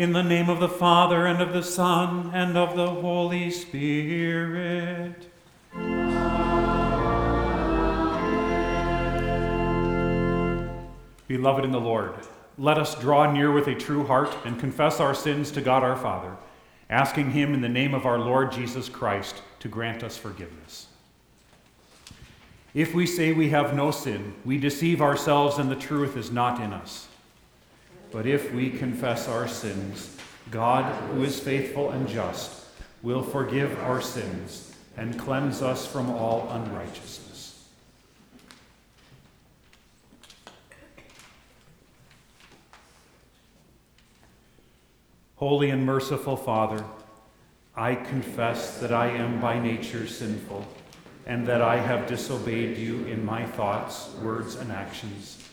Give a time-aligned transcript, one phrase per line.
[0.00, 5.30] In the name of the Father, and of the Son, and of the Holy Spirit.
[11.28, 12.14] Beloved in the Lord,
[12.56, 15.96] let us draw near with a true heart and confess our sins to God our
[15.96, 16.34] Father,
[16.88, 20.86] asking Him in the name of our Lord Jesus Christ to grant us forgiveness.
[22.72, 26.58] If we say we have no sin, we deceive ourselves and the truth is not
[26.58, 27.06] in us.
[28.12, 30.16] But if we confess our sins,
[30.50, 32.66] God, who is faithful and just,
[33.02, 37.68] will forgive our sins and cleanse us from all unrighteousness.
[45.36, 46.84] Holy and merciful Father,
[47.74, 50.66] I confess that I am by nature sinful,
[51.26, 55.48] and that I have disobeyed you in my thoughts, words, and actions.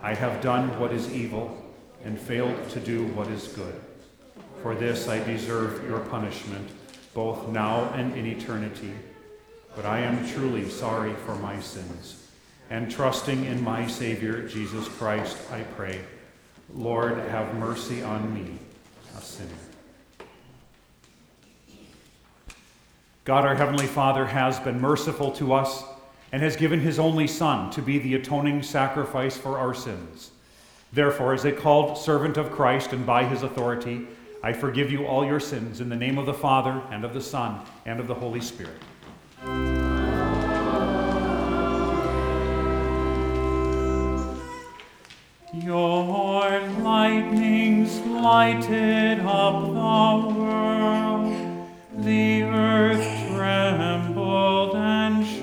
[0.00, 1.61] I have done what is evil
[2.04, 3.80] and failed to do what is good.
[4.62, 6.70] For this I deserve your punishment,
[7.14, 8.92] both now and in eternity.
[9.74, 12.28] But I am truly sorry for my sins,
[12.70, 16.00] and trusting in my Savior, Jesus Christ, I pray,
[16.74, 18.58] Lord, have mercy on me
[19.16, 19.50] a sinner.
[23.24, 25.84] God, our Heavenly Father, has been merciful to us
[26.32, 30.31] and has given His only Son to be the atoning sacrifice for our sins.
[30.92, 34.06] Therefore, as a called servant of Christ and by His authority,
[34.42, 37.20] I forgive you all your sins in the name of the Father, and of the
[37.20, 38.76] Son, and of the Holy Spirit.
[45.54, 51.68] Your lightnings lighted up the world,
[51.98, 55.41] the earth trembled and shook.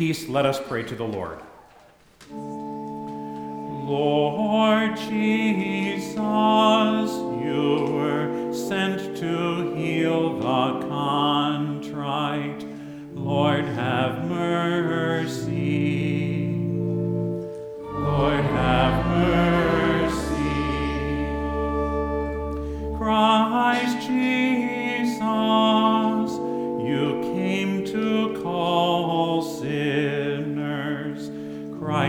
[0.00, 1.38] Peace, let us pray to the Lord.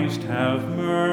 [0.02, 1.11] Christ, have mercy.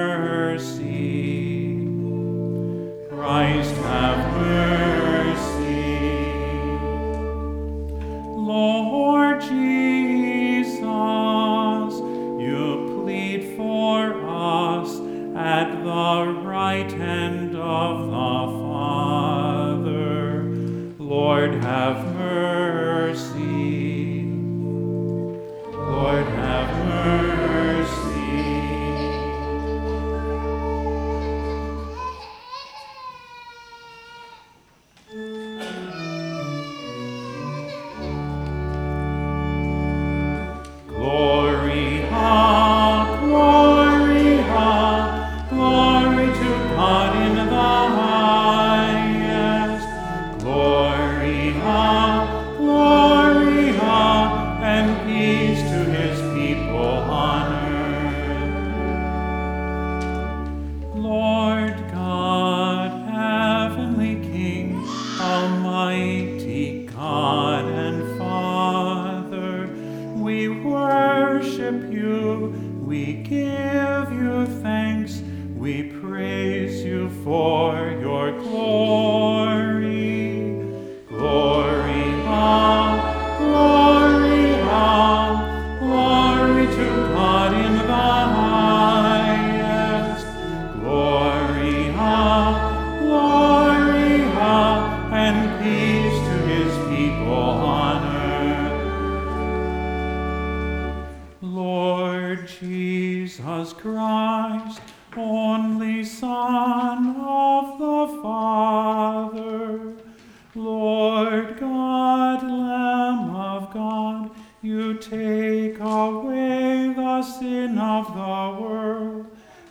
[115.28, 119.26] Take away the sin of the world.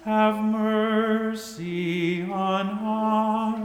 [0.06, 2.68] Have mercy on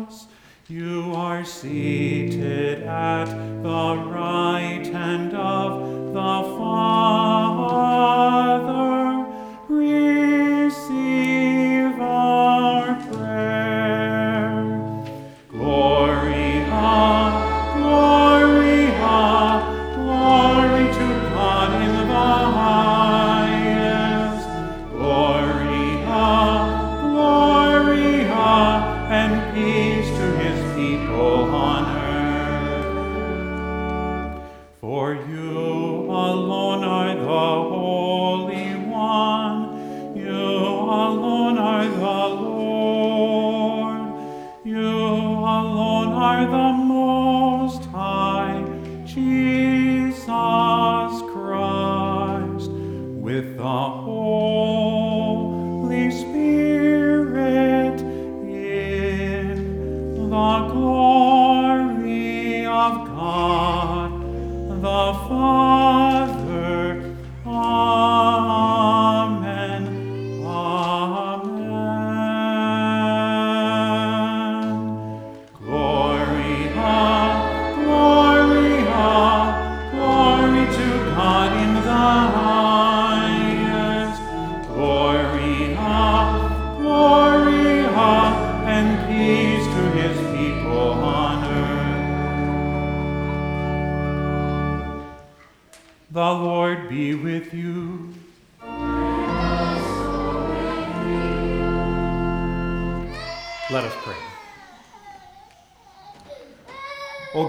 [0.09, 0.27] us.
[0.69, 3.27] You are seated at
[3.63, 7.51] the right hand of the Father.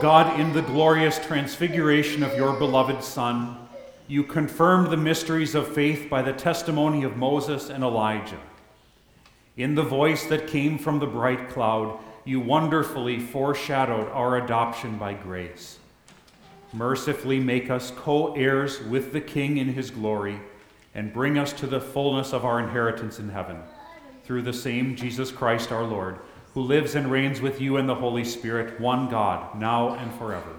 [0.04, 3.58] God, in the glorious transfiguration of your beloved Son,
[4.10, 8.42] you confirmed the mysteries of faith by the testimony of Moses and Elijah.
[9.56, 15.14] In the voice that came from the bright cloud, you wonderfully foreshadowed our adoption by
[15.14, 15.80] grace.
[16.74, 20.38] Mercifully make us co heirs with the King in his glory,
[20.94, 23.62] and bring us to the fullness of our inheritance in heaven.
[24.26, 26.20] Through the same Jesus Christ our Lord,
[26.54, 30.54] who lives and reigns with you in the Holy Spirit, one God, now and forever.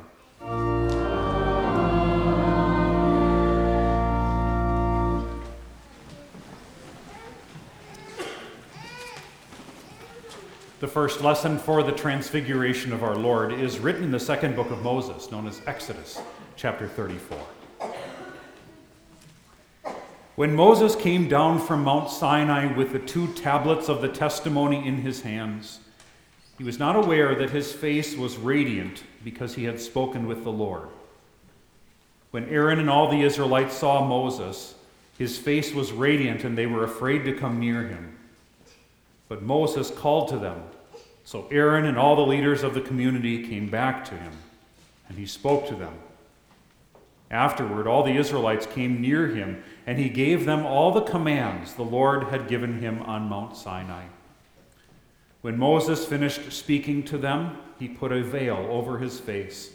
[10.81, 14.71] The first lesson for the transfiguration of our Lord is written in the second book
[14.71, 16.21] of Moses, known as Exodus,
[16.57, 17.39] chapter 34.
[20.35, 24.97] When Moses came down from Mount Sinai with the two tablets of the testimony in
[24.97, 25.79] his hands,
[26.59, 30.53] he was not aware that his face was radiant because he had spoken with the
[30.53, 30.89] Lord.
[32.31, 34.75] When Aaron and all the Israelites saw Moses,
[35.19, 38.17] his face was radiant and they were afraid to come near him.
[39.29, 40.63] But Moses called to them.
[41.25, 44.33] So Aaron and all the leaders of the community came back to him,
[45.09, 45.95] and he spoke to them.
[47.31, 51.83] Afterward, all the Israelites came near him, and he gave them all the commands the
[51.83, 54.05] Lord had given him on Mount Sinai.
[55.45, 59.73] When Moses finished speaking to them, he put a veil over his face.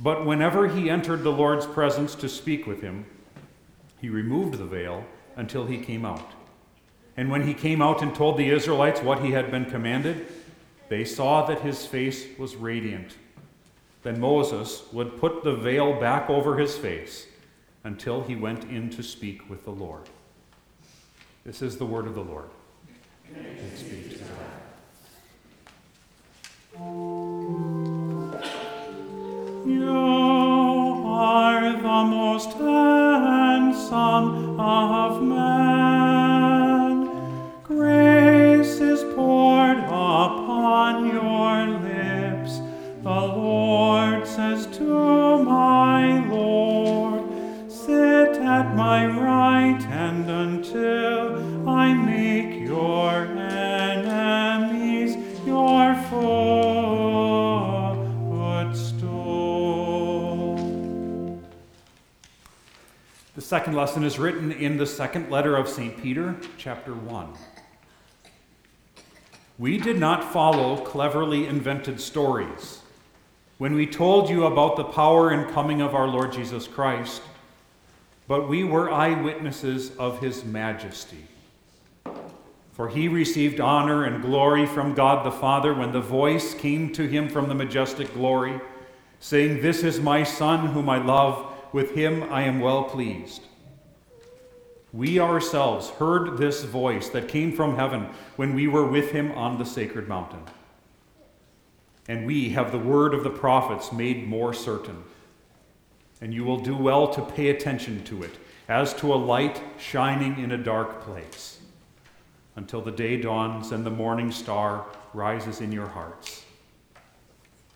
[0.00, 3.06] But whenever he entered the Lord's presence to speak with him,
[4.00, 5.04] he removed the veil
[5.36, 6.32] until he came out.
[7.16, 10.26] And when he came out and told the Israelites what he had been commanded,
[10.88, 13.14] they saw that his face was radiant.
[14.02, 17.28] Then Moses would put the veil back over his face
[17.84, 20.08] until he went in to speak with the Lord.
[21.44, 22.48] This is the word of the Lord.
[23.32, 24.62] Thanks be to God.
[26.74, 26.80] You
[31.06, 35.91] are the most handsome of men.
[63.52, 66.02] Second lesson is written in the second letter of St.
[66.02, 67.34] Peter, chapter 1.
[69.58, 72.80] We did not follow cleverly invented stories
[73.58, 77.20] when we told you about the power and coming of our Lord Jesus Christ,
[78.26, 81.26] but we were eyewitnesses of his majesty.
[82.72, 87.06] For he received honor and glory from God the Father when the voice came to
[87.06, 88.58] him from the majestic glory,
[89.20, 93.42] saying, This is my Son whom I love, with him I am well pleased.
[94.92, 99.58] We ourselves heard this voice that came from heaven when we were with him on
[99.58, 100.42] the sacred mountain.
[102.08, 105.02] And we have the word of the prophets made more certain.
[106.20, 108.38] And you will do well to pay attention to it,
[108.68, 111.58] as to a light shining in a dark place
[112.56, 116.44] until the day dawns and the morning star rises in your hearts.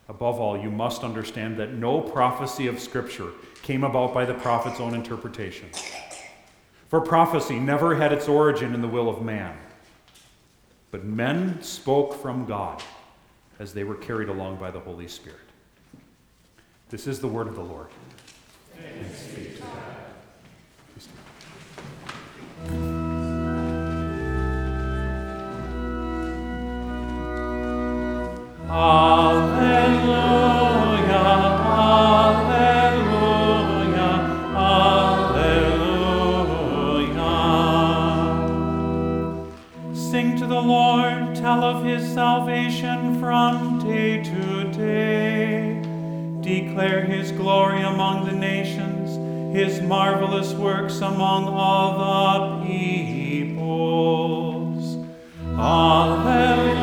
[0.08, 3.32] Above all, you must understand that no prophecy of Scripture
[3.66, 5.68] came about by the prophet's own interpretation.
[6.86, 9.58] For prophecy never had its origin in the will of man,
[10.92, 12.80] but men spoke from God
[13.58, 15.40] as they were carried along by the Holy Spirit.
[16.90, 17.88] This is the word of the Lord.
[18.76, 19.56] Be
[40.46, 45.82] to the Lord, tell of his salvation from day to day.
[46.40, 49.16] Declare his glory among the nations,
[49.56, 53.66] his marvelous works among all the peoples.
[55.58, 56.75] Alleluia,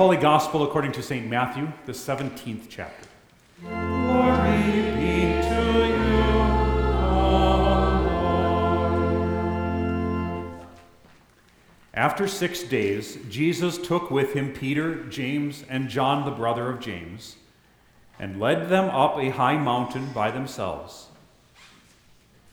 [0.00, 1.28] Holy Gospel according to St.
[1.28, 3.06] Matthew, the 17th chapter.
[3.62, 6.22] Glory be to you.
[11.92, 17.36] After six days, Jesus took with him Peter, James, and John, the brother of James,
[18.18, 21.08] and led them up a high mountain by themselves.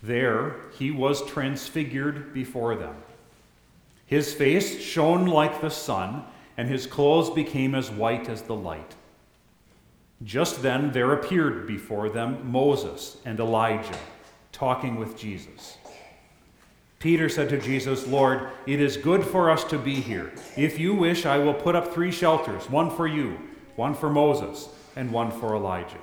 [0.04, 2.98] There he was transfigured before them.
[4.06, 6.26] His face shone like the sun,
[6.58, 8.96] and his clothes became as white as the light.
[10.24, 14.00] Just then there appeared before them Moses and Elijah
[14.52, 15.78] talking with Jesus.
[17.00, 20.34] Peter said to Jesus, Lord, it is good for us to be here.
[20.56, 23.38] If you wish, I will put up three shelters one for you,
[23.76, 26.00] one for Moses, and one for Elijah.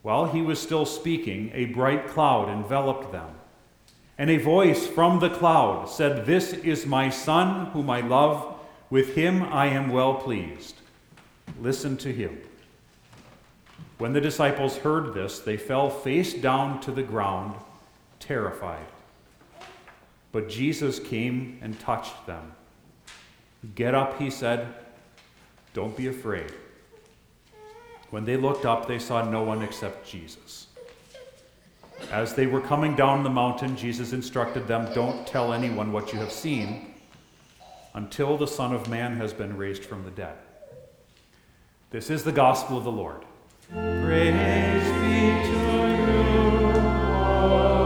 [0.00, 3.28] While he was still speaking, a bright cloud enveloped them.
[4.16, 8.55] And a voice from the cloud said, This is my Son, whom I love.
[8.88, 10.76] With him I am well pleased.
[11.60, 12.38] Listen to him.
[13.98, 17.54] When the disciples heard this, they fell face down to the ground,
[18.20, 18.86] terrified.
[20.32, 22.52] But Jesus came and touched them.
[23.74, 24.74] Get up, he said.
[25.72, 26.52] Don't be afraid.
[28.10, 30.68] When they looked up, they saw no one except Jesus.
[32.12, 36.18] As they were coming down the mountain, Jesus instructed them Don't tell anyone what you
[36.18, 36.85] have seen
[37.96, 40.36] until the Son of Man has been raised from the dead.
[41.90, 43.24] This is the gospel of the Lord.
[43.72, 45.56] Praise be to
[46.12, 47.85] you, O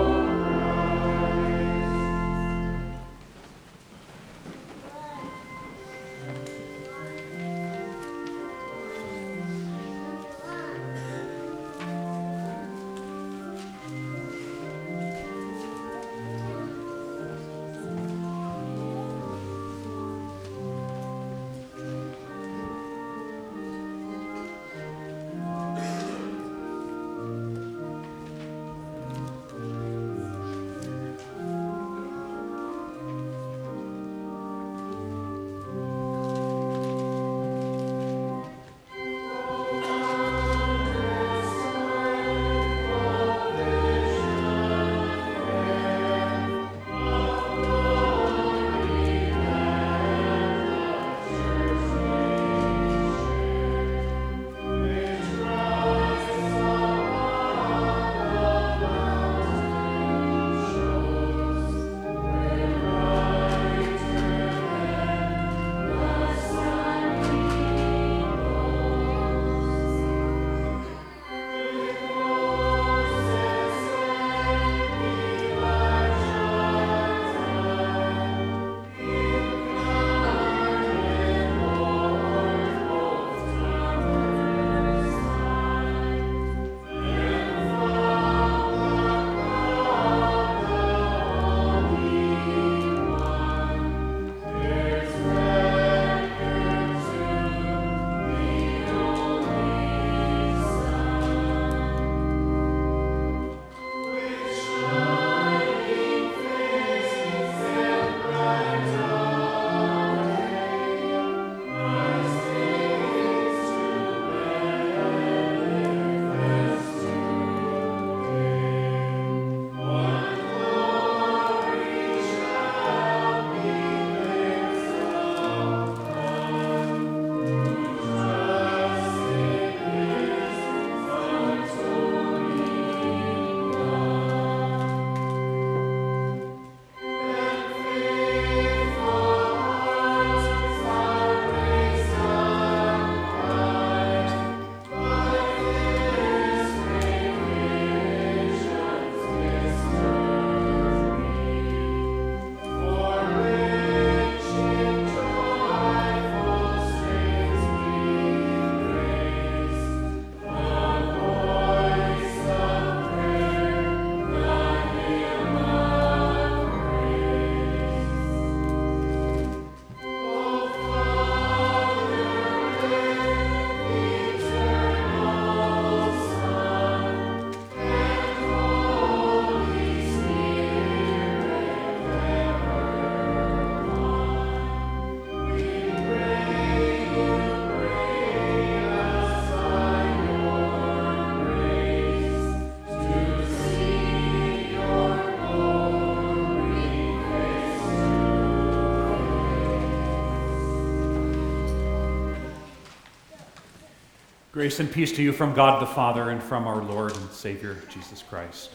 [204.60, 207.78] Grace and peace to you from God the Father and from our Lord and Savior
[207.88, 208.68] Jesus Christ.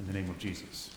[0.00, 0.90] In the name of Jesus.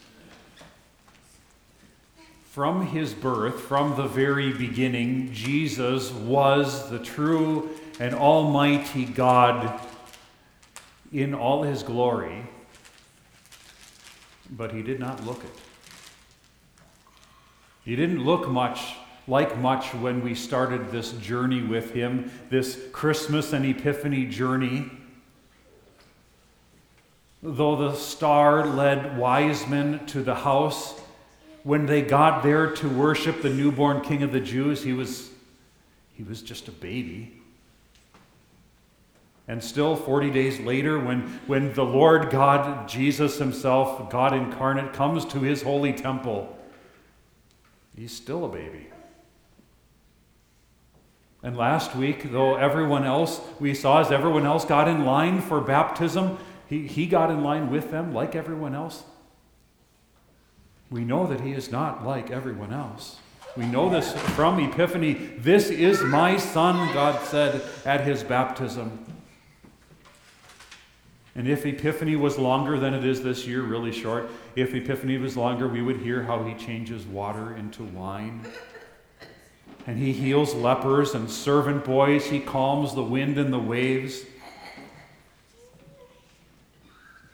[2.46, 9.80] From his birth, from the very beginning, Jesus was the true and almighty God
[11.14, 12.44] in all his glory,
[14.50, 15.62] but he did not look it.
[17.86, 18.96] He didn't look much
[19.28, 24.92] like much when we started this journey with him, this Christmas and Epiphany journey.
[27.44, 31.00] Though the star led wise men to the house,
[31.64, 35.30] when they got there to worship the newborn king of the Jews, he was,
[36.14, 37.42] he was just a baby.
[39.48, 45.26] And still, 40 days later, when, when the Lord God, Jesus Himself, God incarnate, comes
[45.26, 46.58] to His holy temple,
[47.96, 48.91] he's still a baby.
[51.44, 55.60] And last week, though everyone else, we saw as everyone else got in line for
[55.60, 59.04] baptism, he, he got in line with them like everyone else.
[60.92, 63.18] We know that he is not like everyone else.
[63.58, 65.14] We know this from Epiphany.
[65.14, 69.04] This is my son, God said at his baptism.
[71.34, 75.36] And if Epiphany was longer than it is this year, really short, if Epiphany was
[75.36, 78.46] longer, we would hear how he changes water into wine
[79.88, 82.26] and he heals lepers and servant boys.
[82.26, 84.24] He calms the wind and the waves.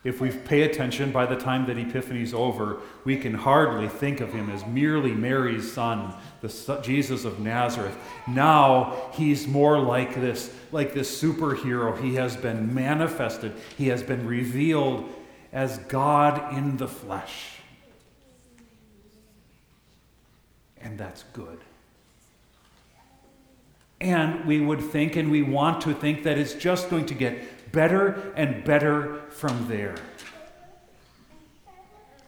[0.03, 4.31] If we pay attention, by the time that Epiphany's over, we can hardly think of
[4.31, 7.97] him as merely Mary's son, the Jesus of Nazareth.
[8.25, 12.01] Now he's more like this, like this superhero.
[12.01, 13.53] He has been manifested.
[13.77, 15.09] He has been revealed
[15.51, 17.57] as God in the flesh.
[20.79, 21.59] And that's good.
[23.99, 27.71] And we would think and we want to think that it's just going to get
[27.71, 29.95] better and better from there.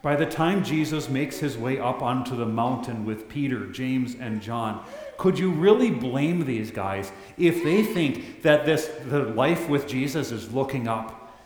[0.01, 4.41] By the time Jesus makes his way up onto the mountain with Peter, James, and
[4.41, 4.83] John,
[5.17, 10.31] could you really blame these guys if they think that this the life with Jesus
[10.31, 11.37] is looking up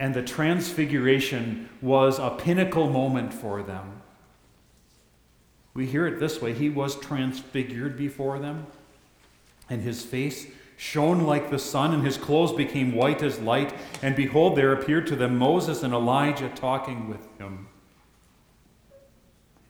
[0.00, 4.00] and the transfiguration was a pinnacle moment for them?
[5.74, 8.66] We hear it this way, he was transfigured before them
[9.70, 13.74] and his face shone like the sun, and his clothes became white as light.
[14.00, 17.68] And behold, there appeared to them Moses and Elijah talking with him.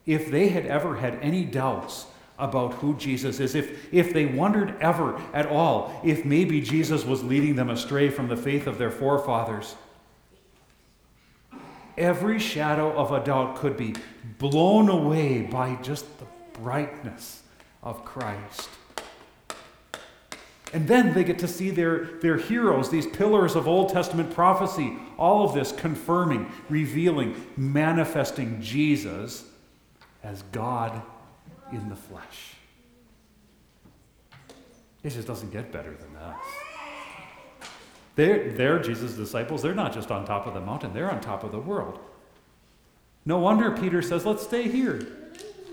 [0.04, 2.06] If they had ever had any doubts
[2.38, 7.24] about who Jesus is, if, if they wondered ever at all if maybe Jesus was
[7.24, 9.74] leading them astray from the faith of their forefathers,
[11.96, 13.94] every shadow of a doubt could be
[14.38, 17.42] blown away by just the brightness
[17.82, 18.68] of Christ.
[20.72, 24.98] And then they get to see their, their heroes, these pillars of Old Testament prophecy,
[25.16, 29.44] all of this confirming, revealing, manifesting Jesus
[30.22, 31.00] as God
[31.72, 32.54] in the flesh.
[35.02, 36.38] It just doesn't get better than that.
[38.16, 39.62] They're, they're Jesus' disciples.
[39.62, 42.00] They're not just on top of the mountain, they're on top of the world.
[43.24, 45.06] No wonder Peter says, Let's stay here.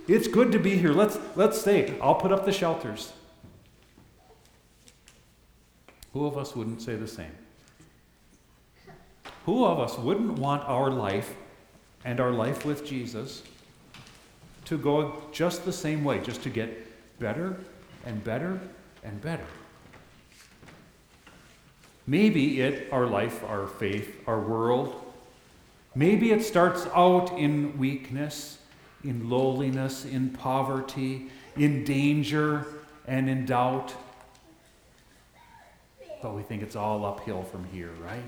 [0.08, 0.92] It's good to be here.
[0.92, 1.98] Let's, let's stay.
[2.00, 3.14] I'll put up the shelters.
[6.16, 7.36] Who of us wouldn't say the same?
[9.46, 11.36] Who of us wouldn't want our life
[12.06, 13.44] and our life with Jesus
[14.64, 16.70] to go just the same way, just to get
[17.20, 17.58] better
[18.06, 18.62] and better
[19.04, 19.44] and better?
[22.08, 24.96] Maybe it, our life, our faith, our world,
[25.96, 28.60] maybe it starts out in weakness,
[29.04, 32.66] in lowliness, in poverty, in danger,
[33.06, 33.94] and in doubt
[36.22, 38.20] but we think it's all uphill from here, right?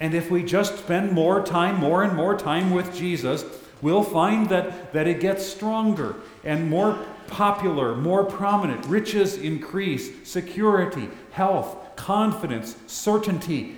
[0.00, 3.44] And if we just spend more time, more and more time with Jesus,
[3.82, 8.86] we'll find that, that it gets stronger and more popular, more prominent.
[8.86, 13.76] Riches increase, security, health, confidence, certainty,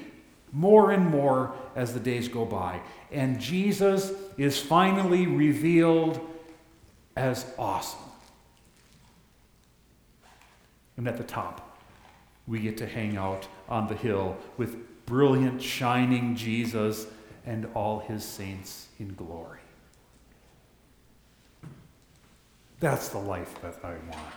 [0.53, 2.81] more and more as the days go by.
[3.11, 6.21] And Jesus is finally revealed
[7.17, 7.99] as awesome.
[10.97, 11.72] And at the top
[12.47, 14.77] we get to hang out on the hill with
[15.07, 17.07] brilliant, shining Jesus
[17.47, 19.61] and all his saints in glory.
[22.81, 24.35] That's the life that I want.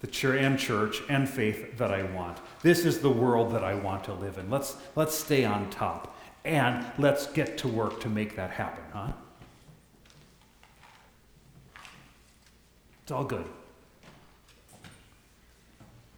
[0.00, 2.38] The church and church and faith that I want.
[2.62, 4.50] This is the world that I want to live in.
[4.50, 9.12] Let's, let's stay on top and let's get to work to make that happen, huh?
[13.02, 13.46] It's all good.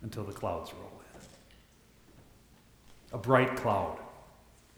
[0.04, 1.20] Until the clouds roll in.
[3.12, 3.98] A bright cloud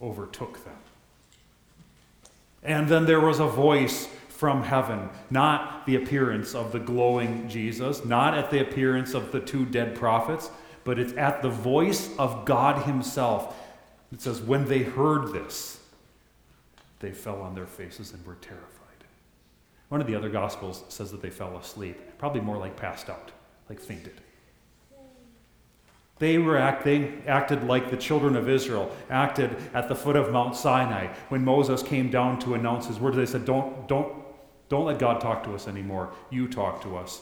[0.00, 0.76] overtook them.
[2.62, 8.04] And then there was a voice from heaven, not the appearance of the glowing Jesus,
[8.04, 10.50] not at the appearance of the two dead prophets,
[10.84, 13.56] but it's at the voice of God Himself.
[14.12, 15.80] It says, when they heard this,
[17.00, 18.66] they fell on their faces and were terrified.
[19.88, 23.32] One of the other Gospels says that they fell asleep, probably more like passed out,
[23.68, 24.20] like fainted.
[26.18, 30.32] They were act, they acted like the children of Israel acted at the foot of
[30.32, 33.14] Mount Sinai when Moses came down to announce his word.
[33.14, 34.24] They said, "Don't, don't,
[34.70, 36.14] don't let God talk to us anymore.
[36.30, 37.20] You talk to us."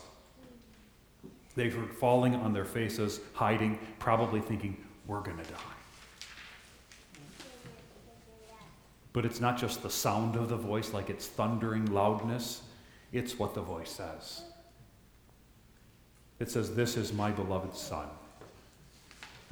[1.56, 4.76] They were falling on their faces, hiding, probably thinking,
[5.06, 5.58] "We're going to die."
[9.12, 12.62] But it's not just the sound of the voice, like its thundering loudness.
[13.12, 14.42] It's what the voice says.
[16.38, 18.06] It says, "This is my beloved Son."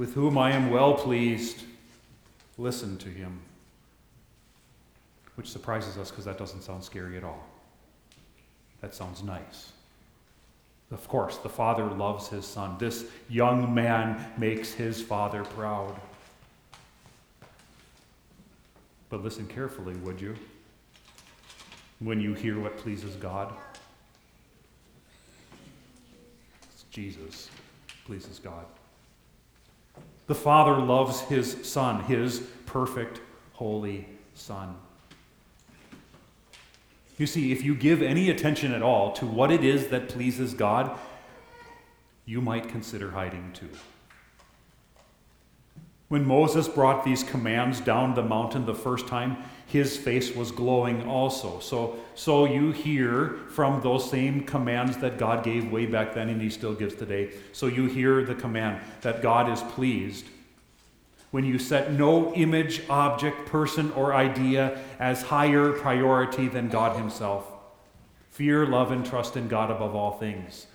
[0.02, 1.62] With whom I am well pleased.
[2.58, 3.38] Listen to him.
[5.36, 7.46] Which surprises us because that doesn't sound scary at all.
[8.80, 9.70] That sounds nice.
[10.90, 12.74] Of course, the father loves his son.
[12.80, 15.94] This young man makes his father proud.
[19.08, 20.34] But listen carefully, would you?
[22.00, 23.54] When you hear what pleases God,
[26.72, 27.50] it's Jesus
[28.04, 28.64] pleases God.
[30.32, 33.20] The Father loves his Son, his perfect,
[33.52, 34.76] holy Son.
[37.18, 40.54] You see, if you give any attention at all to what it is that pleases
[40.54, 40.98] God,
[42.24, 43.68] you might consider hiding too.
[46.12, 51.08] When Moses brought these commands down the mountain the first time, his face was glowing
[51.08, 51.58] also.
[51.60, 56.38] So, so you hear from those same commands that God gave way back then and
[56.38, 57.30] he still gives today.
[57.52, 60.26] So you hear the command that God is pleased
[61.30, 67.50] when you set no image, object, person, or idea as higher priority than God Himself.
[68.32, 70.66] Fear, love, and trust in God above all things.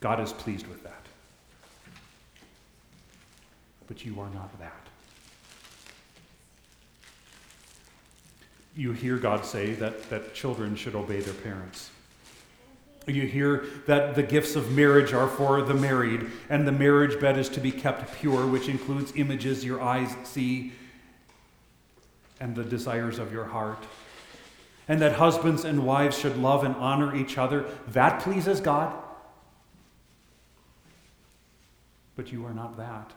[0.00, 0.99] God is pleased with that.
[3.90, 4.80] But you are not that.
[8.76, 11.90] you hear God say that, that children should obey their parents.
[13.06, 17.38] You hear that the gifts of marriage are for the married, and the marriage bed
[17.38, 20.72] is to be kept pure, which includes images your eyes see
[22.40, 23.84] and the desires of your heart.
[24.86, 27.66] And that husbands and wives should love and honor each other.
[27.88, 28.96] That pleases God.
[32.16, 33.12] But you are not that.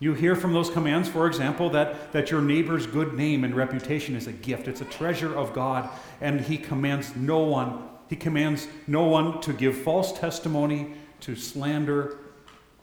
[0.00, 4.14] You hear from those commands, for example, that, that your neighbor's good name and reputation
[4.14, 4.68] is a gift.
[4.68, 9.52] It's a treasure of God, and he commands no one, he commands no one to
[9.52, 12.18] give false testimony, to slander,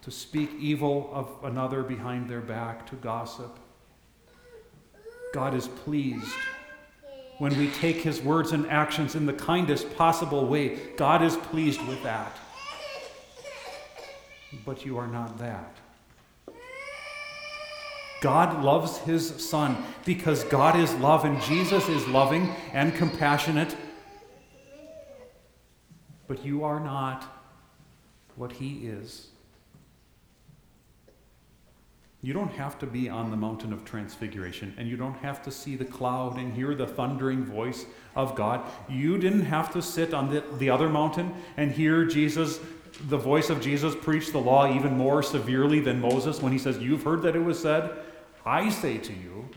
[0.01, 3.59] to speak evil of another behind their back, to gossip.
[5.33, 6.35] God is pleased
[7.39, 10.77] when we take his words and actions in the kindest possible way.
[10.97, 12.37] God is pleased with that.
[14.65, 15.77] But you are not that.
[18.25, 23.75] God loves his son because God is love and Jesus is loving and compassionate.
[26.25, 27.23] But you are not
[28.35, 29.27] what he is.
[32.23, 35.51] You don't have to be on the mountain of transfiguration and you don't have to
[35.51, 37.85] see the cloud and hear the thundering voice
[38.15, 38.67] of God.
[38.89, 42.59] You didn't have to sit on the, the other mountain and hear Jesus,
[43.07, 46.79] the voice of Jesus, preach the law even more severely than Moses when he says,
[46.79, 47.95] You've heard that it was said,
[48.45, 49.49] I say to you.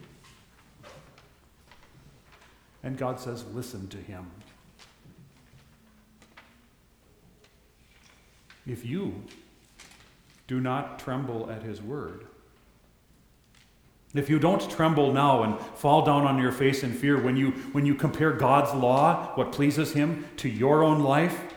[2.83, 4.31] And God says, listen to him.
[8.67, 9.23] If you
[10.47, 12.27] do not tremble at his word,
[14.15, 17.51] if you don't tremble now and fall down on your face in fear when you,
[17.73, 21.55] when you compare God's law, what pleases him, to your own life,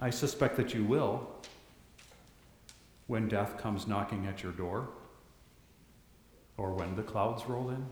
[0.00, 1.28] I suspect that you will
[3.06, 4.88] when death comes knocking at your door
[6.62, 7.84] or when the clouds roll in.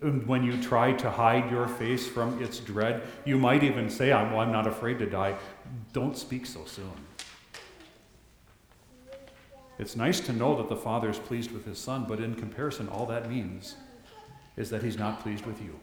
[0.00, 4.10] And when you try to hide your face from its dread, you might even say,
[4.10, 5.36] well, I'm not afraid to die.
[5.92, 6.90] Don't speak so soon.
[9.78, 12.88] It's nice to know that the Father is pleased with his Son, but in comparison,
[12.88, 13.76] all that means
[14.56, 15.78] is that he's not pleased with you.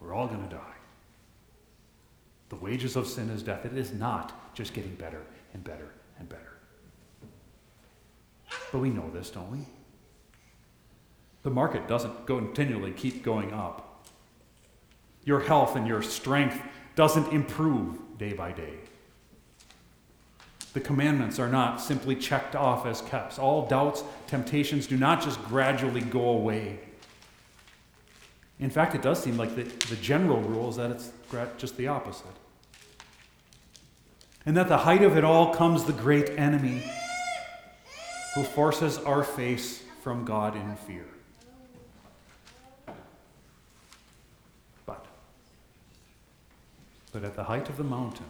[0.00, 0.60] We're all going to die.
[2.50, 3.64] The wages of sin is death.
[3.64, 5.22] It is not just getting better
[5.54, 6.53] and better and better.
[8.72, 9.66] But we know this, don't we?
[11.42, 14.06] The market doesn't continually keep going up.
[15.24, 16.60] Your health and your strength
[16.96, 18.74] doesn't improve day by day.
[20.72, 23.38] The commandments are not simply checked off as kept.
[23.38, 26.80] All doubts, temptations do not just gradually go away.
[28.58, 31.12] In fact, it does seem like the, the general rule is that it's
[31.58, 32.26] just the opposite.
[34.46, 36.82] And that the height of it all comes the great enemy
[38.34, 41.06] who forces our face from God in fear.
[44.84, 45.06] But,
[47.12, 48.26] but at the height of the mountain,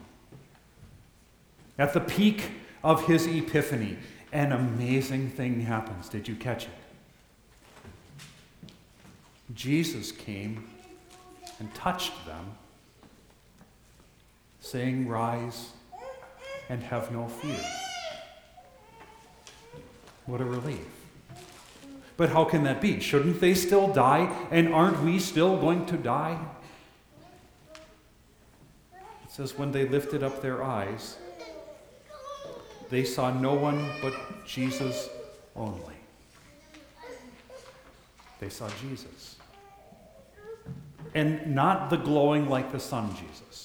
[1.78, 2.50] at the peak
[2.84, 3.96] of his epiphany,
[4.30, 6.08] an amazing thing happens.
[6.08, 6.70] Did you catch it?
[9.54, 10.68] Jesus came
[11.58, 12.52] and touched them,
[14.60, 15.70] saying, Rise
[16.68, 17.60] and have no fear.
[20.26, 20.87] What a relief.
[22.16, 23.00] But how can that be?
[23.00, 24.32] Shouldn't they still die?
[24.50, 26.38] And aren't we still going to die?
[29.24, 31.16] It says, When they lifted up their eyes,
[32.88, 34.14] they saw no one but
[34.46, 35.08] Jesus
[35.56, 35.94] only.
[38.38, 39.37] They saw Jesus.
[41.14, 43.63] And not the glowing like the sun Jesus.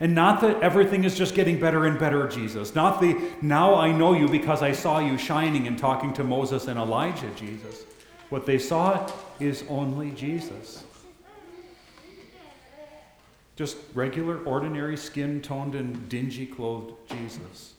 [0.00, 2.74] And not that everything is just getting better and better, Jesus.
[2.74, 6.66] Not the now I know you because I saw you shining and talking to Moses
[6.66, 7.84] and Elijah, Jesus.
[8.28, 10.84] What they saw is only Jesus.
[13.56, 17.74] Just regular, ordinary, skin toned, and dingy clothed Jesus.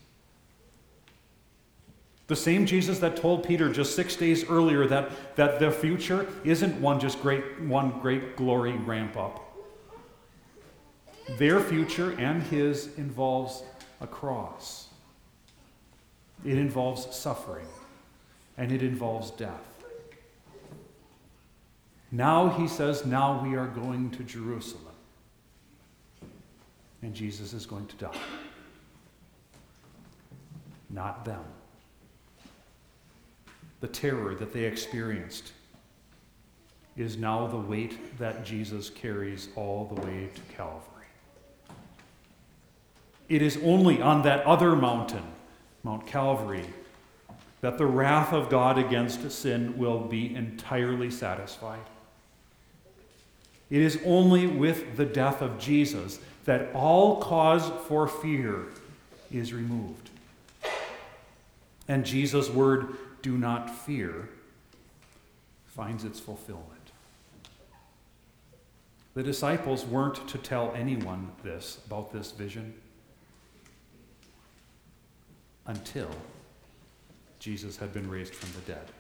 [2.28, 6.82] The same Jesus that told Peter just six days earlier that, that the future isn't
[6.82, 9.45] one just great one great glory ramp up.
[11.38, 13.64] Their future and his involves
[14.02, 14.90] a cross.
[16.46, 17.66] It involves suffering
[18.58, 19.64] and it involves death.
[22.12, 24.84] Now he says, now we are going to Jerusalem.
[27.02, 28.20] And Jesus is going to die.
[30.90, 31.44] Not them
[33.86, 35.52] the terror that they experienced
[36.98, 40.95] is now the weight that Jesus carries all the way to Calvary.
[43.28, 45.24] It is only on that other mountain,
[45.84, 46.66] Mount Calvary,
[47.62, 51.80] that the wrath of God against sin will be entirely satisfied.
[53.70, 58.66] It is only with the death of Jesus that all cause for fear
[59.32, 60.12] is removed.
[61.88, 64.30] And Jesus' word do not fear,
[65.66, 66.70] finds its fulfillment.
[69.16, 72.76] The disciples weren't to tell anyone this about this vision
[75.68, 76.10] until
[77.40, 78.92] Jesus had been raised from the dead.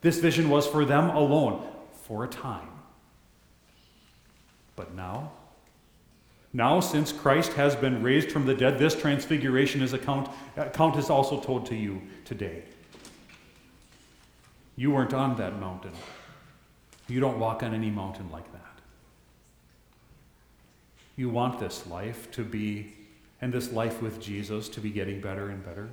[0.00, 1.66] This vision was for them alone
[2.04, 2.68] for a time.
[4.76, 5.32] But now,
[6.56, 11.10] now, since Christ has been raised from the dead, this transfiguration is account, account is
[11.10, 12.62] also told to you today.
[14.74, 15.92] You weren't on that mountain.
[17.08, 18.62] You don't walk on any mountain like that.
[21.16, 22.94] You want this life to be,
[23.40, 25.88] and this life with Jesus to be getting better and better.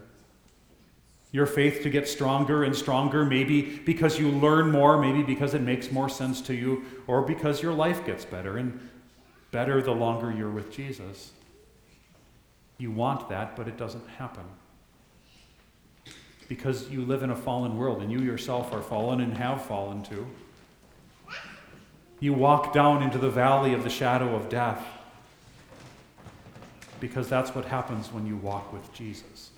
[1.32, 5.62] Your faith to get stronger and stronger, maybe because you learn more, maybe because it
[5.62, 8.80] makes more sense to you, or because your life gets better and
[9.52, 11.32] better the longer you're with Jesus.
[12.78, 14.44] You want that, but it doesn't happen
[16.48, 20.04] because you live in a fallen world and you yourself are fallen and have fallen
[20.04, 20.28] too.
[22.20, 24.86] You walk down into the valley of the shadow of death
[27.04, 29.50] because that's what happens when you walk with Jesus.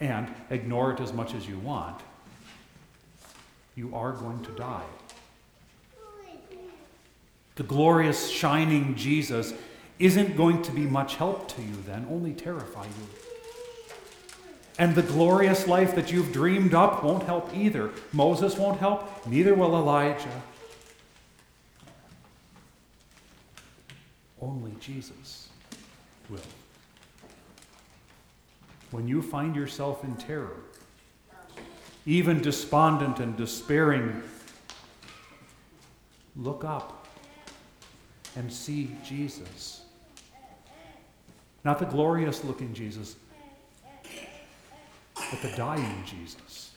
[0.00, 2.00] And ignore it as much as you want,
[3.76, 4.86] you are going to die.
[7.56, 9.52] The glorious, shining Jesus
[9.98, 13.08] isn't going to be much help to you then, only terrify you.
[14.78, 17.90] And the glorious life that you've dreamed up won't help either.
[18.14, 20.42] Moses won't help, neither will Elijah.
[24.40, 25.47] Only Jesus
[26.30, 26.40] will.
[28.90, 30.56] When you find yourself in terror,
[32.06, 34.22] even despondent and despairing,
[36.36, 37.06] look up
[38.36, 39.82] and see Jesus.
[41.64, 43.16] Not the glorious looking Jesus,
[45.14, 46.70] but the dying Jesus,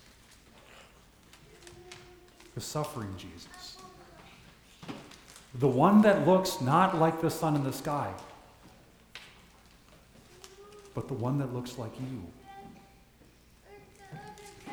[2.55, 3.77] the suffering Jesus,
[5.55, 8.11] the one that looks not like the sun in the sky,
[10.93, 12.23] but the one that looks like you,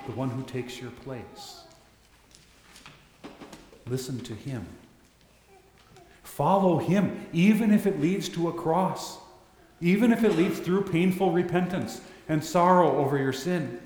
[0.06, 1.62] the one who takes your place.
[3.86, 4.66] Listen to him
[6.38, 9.18] Follow him, even if it leads to a cross,
[9.80, 13.80] even if it leads through painful repentance and sorrow over your sin.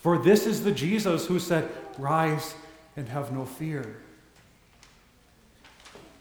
[0.00, 2.54] For this is the Jesus who said, Rise
[2.94, 4.02] and have no fear.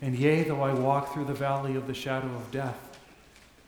[0.01, 2.90] And yea, though I walk through the valley of the shadow of death,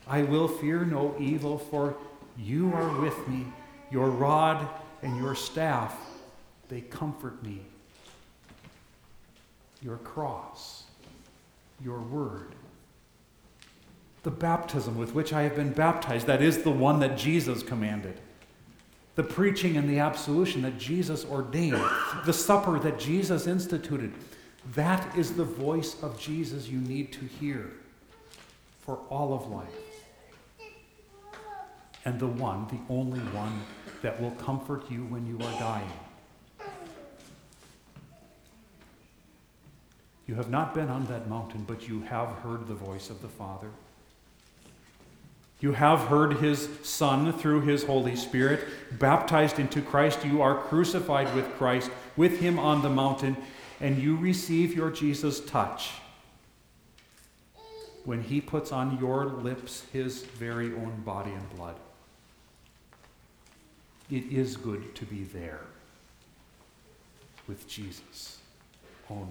[0.07, 1.95] I will fear no evil, for
[2.37, 3.45] you are with me.
[3.91, 4.67] Your rod
[5.01, 5.95] and your staff,
[6.69, 7.61] they comfort me.
[9.81, 10.83] Your cross,
[11.83, 12.55] your word.
[14.23, 18.19] The baptism with which I have been baptized, that is the one that Jesus commanded.
[19.15, 21.83] The preaching and the absolution that Jesus ordained,
[22.25, 24.13] the supper that Jesus instituted,
[24.73, 27.73] that is the voice of Jesus you need to hear
[28.79, 29.92] for all of life.
[32.05, 33.61] And the one, the only one,
[34.01, 35.91] that will comfort you when you are dying.
[40.27, 43.27] You have not been on that mountain, but you have heard the voice of the
[43.27, 43.69] Father.
[45.59, 48.67] You have heard his Son through his Holy Spirit.
[48.91, 53.37] Baptized into Christ, you are crucified with Christ, with him on the mountain
[53.83, 55.91] and you receive your Jesus touch
[58.05, 61.75] when he puts on your lips his very own body and blood.
[64.11, 65.61] It is good to be there
[67.47, 68.39] with Jesus
[69.09, 69.27] only.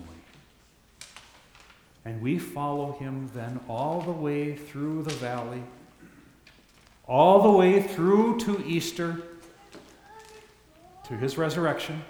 [2.04, 5.62] And we follow him then all the way through the valley,
[7.06, 9.22] all the way through to Easter,
[11.04, 12.02] to his resurrection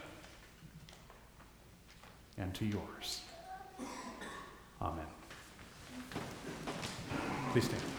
[2.38, 3.20] and to yours.
[4.80, 5.06] Amen.
[7.52, 7.91] Please stand.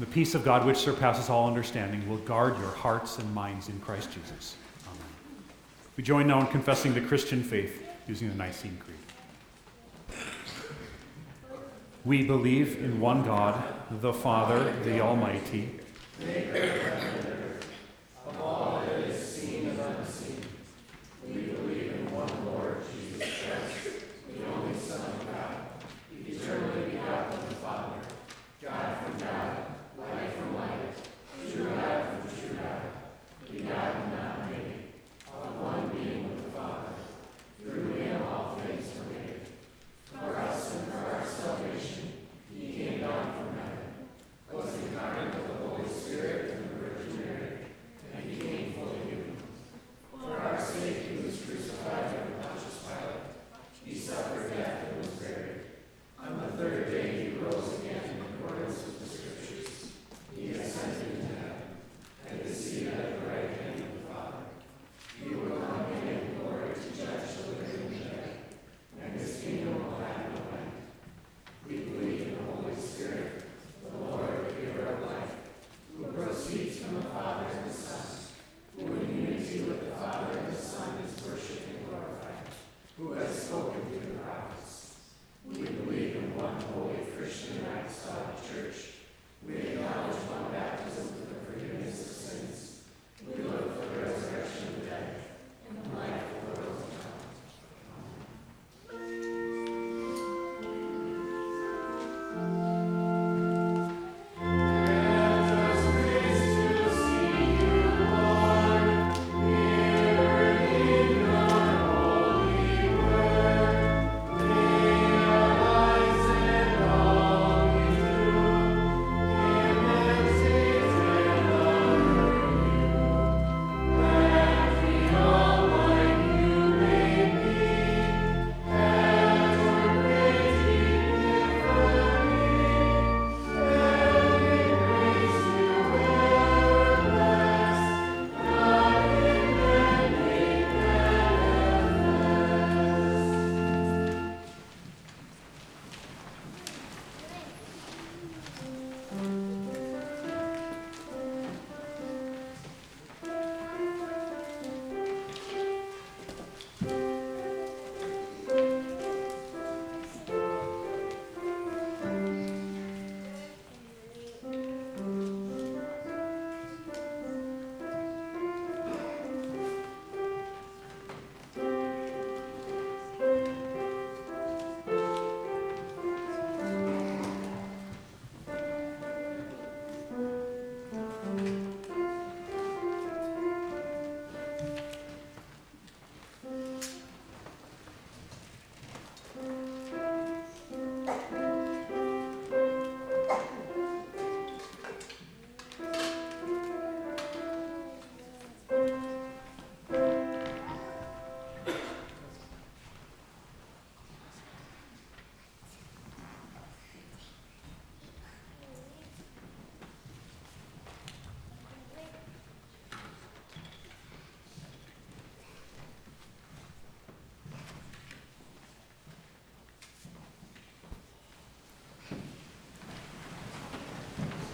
[0.00, 3.68] And the peace of God, which surpasses all understanding, will guard your hearts and minds
[3.68, 4.56] in Christ Jesus.
[4.86, 5.04] Amen.
[5.98, 10.18] We join now in confessing the Christian faith using the Nicene Creed.
[12.06, 13.62] We believe in one God,
[14.00, 15.68] the Father, the Almighty.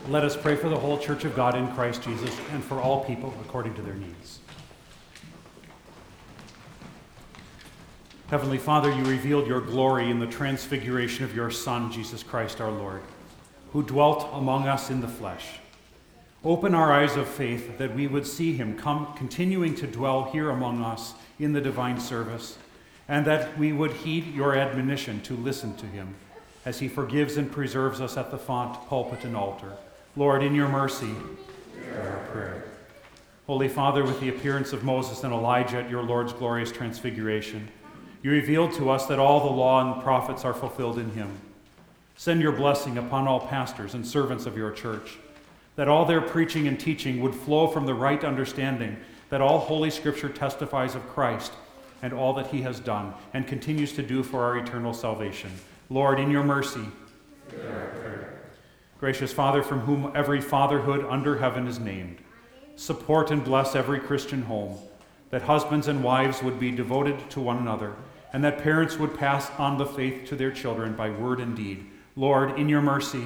[0.09, 3.05] Let us pray for the whole church of God in Christ Jesus and for all
[3.05, 4.39] people according to their needs.
[8.29, 12.71] Heavenly Father, you revealed your glory in the transfiguration of your Son, Jesus Christ our
[12.71, 13.03] Lord,
[13.73, 15.59] who dwelt among us in the flesh.
[16.45, 20.51] Open our eyes of faith that we would see him come continuing to dwell here
[20.51, 22.59] among us in the divine service,
[23.09, 26.15] and that we would heed your admonition to listen to him
[26.65, 29.73] as he forgives and preserves us at the font, pulpit, and altar.
[30.19, 31.15] Lord, in your mercy,
[31.75, 32.65] hear our prayer.
[33.47, 37.69] Holy Father, with the appearance of Moses and Elijah at your Lord's glorious transfiguration,
[38.23, 41.39] you revealed to us that all the law and prophets are fulfilled in him.
[42.17, 45.19] Send your blessing upon all pastors and servants of your church,
[45.77, 48.97] that all their preaching and teaching would flow from the right understanding
[49.29, 51.53] that all Holy Scripture testifies of Christ
[52.01, 55.51] and all that he has done and continues to do for our eternal salvation.
[55.91, 56.87] Lord, in your mercy,
[58.99, 62.19] Gracious Father, from whom every fatherhood under heaven is named,
[62.77, 64.79] support and bless every Christian home,
[65.31, 67.95] that husbands and wives would be devoted to one another,
[68.33, 71.87] and that parents would pass on the faith to their children by word and deed.
[72.17, 73.25] Lord, in your mercy,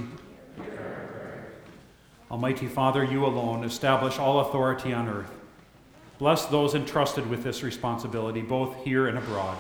[2.31, 5.31] Almighty Father, you alone establish all authority on earth.
[6.19, 9.57] Bless those entrusted with this responsibility, both here and abroad,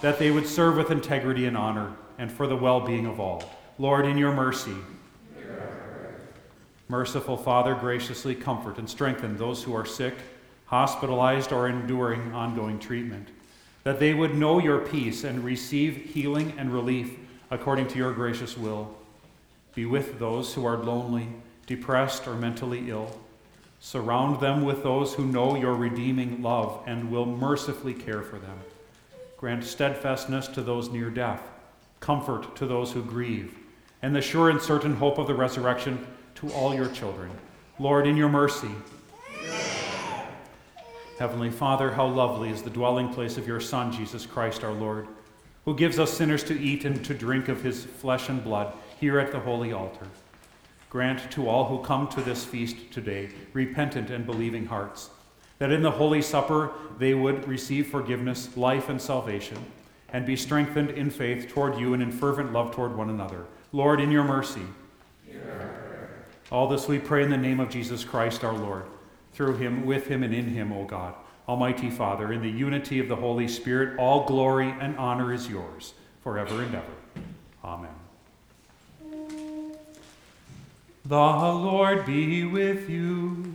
[0.00, 3.44] that they would serve with integrity and honor and for the well being of all.
[3.78, 4.74] Lord, in your mercy,
[6.92, 10.12] Merciful Father, graciously comfort and strengthen those who are sick,
[10.66, 13.28] hospitalized, or enduring ongoing treatment,
[13.82, 17.16] that they would know your peace and receive healing and relief
[17.50, 18.94] according to your gracious will.
[19.74, 21.28] Be with those who are lonely,
[21.66, 23.18] depressed, or mentally ill.
[23.80, 28.60] Surround them with those who know your redeeming love and will mercifully care for them.
[29.38, 31.40] Grant steadfastness to those near death,
[32.00, 33.56] comfort to those who grieve,
[34.02, 36.06] and the sure and certain hope of the resurrection
[36.36, 37.30] to all your children.
[37.78, 38.70] Lord, in your mercy.
[41.18, 45.06] Heavenly Father, how lovely is the dwelling place of your Son, Jesus Christ our Lord,
[45.64, 49.18] who gives us sinners to eat and to drink of his flesh and blood here
[49.18, 50.06] at the holy altar.
[50.90, 55.10] Grant to all who come to this feast today repentant and believing hearts,
[55.58, 59.58] that in the Holy Supper they would receive forgiveness, life, and salvation,
[60.08, 63.46] and be strengthened in faith toward you and in fervent love toward one another.
[63.72, 64.66] Lord, in your mercy.
[66.52, 68.84] All this we pray in the name of Jesus Christ our Lord,
[69.32, 71.14] through him, with him, and in him, O God.
[71.48, 75.94] Almighty Father, in the unity of the Holy Spirit, all glory and honor is yours,
[76.22, 76.92] forever and ever.
[77.64, 77.88] Amen.
[81.06, 83.54] The Lord be with you.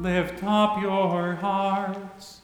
[0.00, 2.39] Lift up your hearts.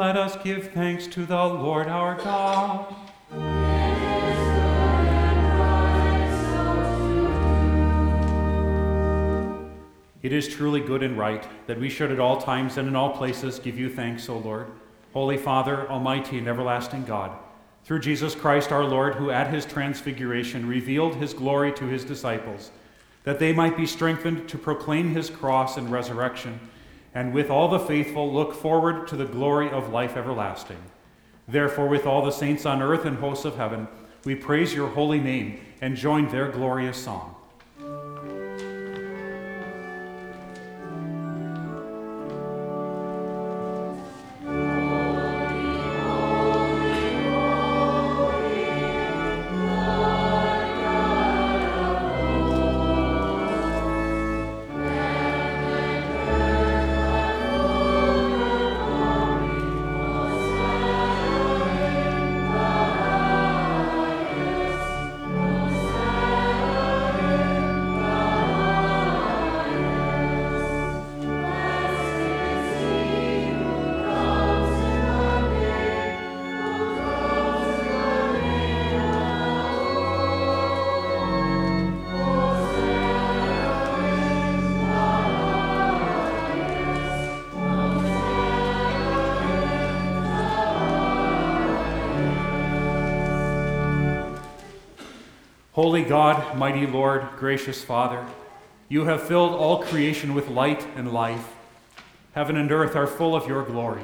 [0.00, 2.94] Let us give thanks to the Lord our God.
[10.22, 13.10] It is truly good and right that we should at all times and in all
[13.10, 14.68] places give you thanks, O Lord,
[15.12, 17.32] Holy Father, Almighty and everlasting God,
[17.84, 22.70] through Jesus Christ our Lord, who at his transfiguration revealed his glory to his disciples,
[23.24, 26.58] that they might be strengthened to proclaim his cross and resurrection,
[27.14, 30.82] and with all the faithful look forward to the glory of life everlasting.
[31.48, 33.88] Therefore, with all the saints on earth and hosts of heaven,
[34.24, 37.34] we praise your holy name and join their glorious song.
[95.82, 98.26] Holy God, mighty Lord, gracious Father,
[98.90, 101.54] you have filled all creation with light and life.
[102.32, 104.02] Heaven and earth are full of your glory.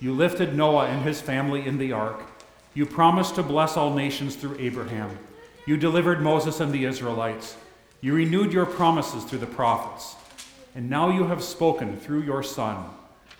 [0.00, 2.22] You lifted Noah and his family in the ark.
[2.72, 5.18] You promised to bless all nations through Abraham.
[5.66, 7.58] You delivered Moses and the Israelites.
[8.00, 10.16] You renewed your promises through the prophets.
[10.74, 12.88] And now you have spoken through your Son.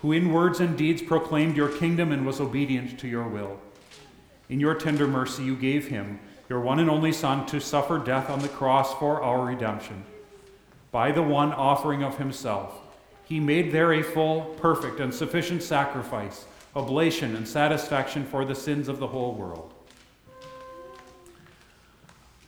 [0.03, 3.59] who in words and deeds proclaimed your kingdom and was obedient to your will.
[4.51, 8.31] In your tender mercy, you gave him, your one and only Son, to suffer death
[8.31, 10.05] on the cross for our redemption.
[10.91, 12.75] By the one offering of himself,
[13.25, 18.89] he made there a full, perfect, and sufficient sacrifice, oblation, and satisfaction for the sins
[18.89, 19.75] of the whole world.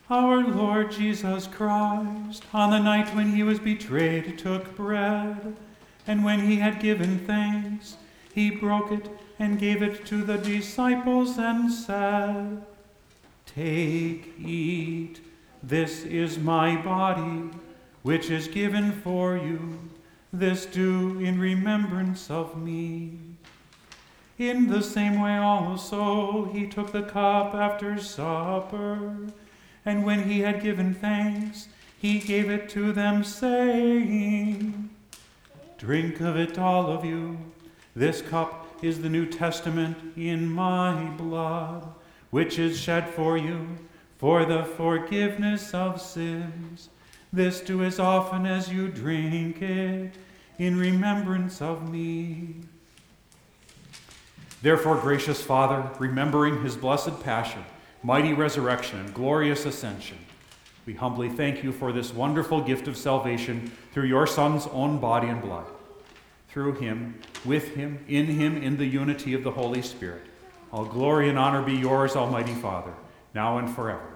[0.09, 5.57] Our Lord Jesus Christ, on the night when he was betrayed, took bread,
[6.07, 7.97] and when he had given thanks,
[8.33, 12.65] he broke it and gave it to the disciples and said,
[13.55, 15.21] Take, eat,
[15.63, 17.51] this is my body,
[18.03, 19.79] which is given for you.
[20.33, 23.19] This do in remembrance of me.
[24.39, 29.17] In the same way also he took the cup after supper,
[29.85, 34.89] and when he had given thanks, he gave it to them, saying,
[35.77, 37.37] Drink of it, all of you.
[37.97, 41.93] This cup is the New Testament in my blood,
[42.31, 43.67] which is shed for you
[44.19, 46.89] for the forgiveness of sins.
[47.33, 50.13] This do as often as you drink it
[50.59, 52.57] in remembrance of me.
[54.63, 57.65] Therefore, gracious Father, remembering his blessed passion,
[58.03, 60.19] mighty resurrection, and glorious ascension,
[60.85, 65.29] we humbly thank you for this wonderful gift of salvation through your Son's own body
[65.29, 65.67] and blood.
[66.49, 70.27] Through him, with him, in him, in the unity of the Holy Spirit.
[70.73, 72.95] All glory and honor be yours, Almighty Father,
[73.35, 74.09] now and forever.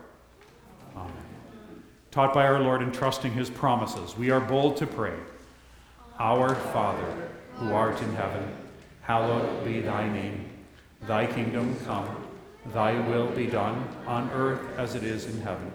[0.96, 1.12] Amen.
[2.12, 5.16] Taught by our Lord and trusting his promises, we are bold to pray.
[6.20, 8.54] Our Father, who art in heaven,
[9.02, 10.48] hallowed be thy name.
[11.02, 12.08] Thy kingdom come,
[12.72, 15.72] thy will be done, on earth as it is in heaven.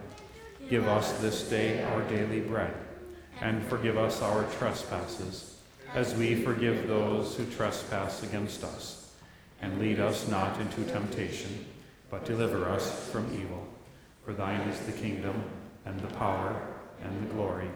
[0.69, 2.73] Give us this day our daily bread,
[3.41, 5.57] and forgive us our trespasses,
[5.93, 8.98] as we forgive those who trespass against us.
[9.61, 11.65] And lead us not into temptation,
[12.09, 13.67] but deliver us from evil.
[14.23, 15.43] For thine is the kingdom,
[15.85, 16.55] and the power,
[17.03, 17.69] and the glory,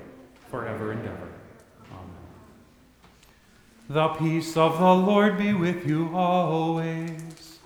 [0.49, 1.29] forever and ever.
[1.91, 2.09] Amen.
[3.89, 7.59] The peace of the Lord be with you always.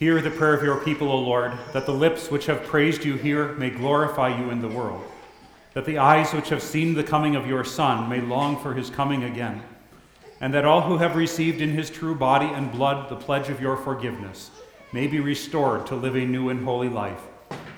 [0.00, 3.16] Hear the prayer of your people, O Lord, that the lips which have praised you
[3.16, 5.04] here may glorify you in the world,
[5.74, 8.88] that the eyes which have seen the coming of your Son may long for his
[8.88, 9.62] coming again,
[10.40, 13.60] and that all who have received in his true body and blood the pledge of
[13.60, 14.50] your forgiveness
[14.94, 17.20] may be restored to live a new and holy life.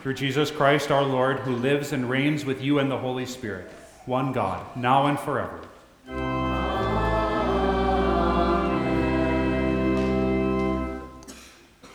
[0.05, 3.69] Through Jesus Christ our Lord, who lives and reigns with you and the Holy Spirit,
[4.07, 5.59] one God, now and forever.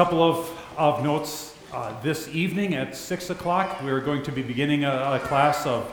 [0.00, 1.54] Couple of, of notes.
[1.74, 5.92] Uh, this evening at 6 o'clock, we're going to be beginning a, a class of